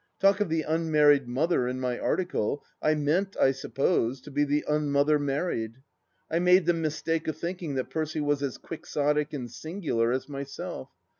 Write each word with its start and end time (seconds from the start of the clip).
Talk 0.19 0.39
of 0.39 0.49
the 0.49 0.63
Unmarried 0.63 1.27
Mother 1.27 1.67
in 1.67 1.79
my 1.79 1.99
article, 1.99 2.65
I 2.81 2.95
meant, 2.95 3.37
I 3.39 3.51
suppose, 3.51 4.19
to 4.21 4.31
be 4.31 4.43
the 4.43 4.65
Unmother 4.67 5.19
Married! 5.19 5.75
I 6.27 6.39
made 6.39 6.65
the 6.65 6.73
mistake 6.73 7.27
of 7.27 7.37
thinking 7.37 7.75
that 7.75 7.91
Percy 7.91 8.19
was 8.19 8.41
as 8.41 8.57
quixotic 8.57 9.31
and 9.31 9.51
singular 9.51 10.11
as 10.11 10.27
myself. 10.27 10.89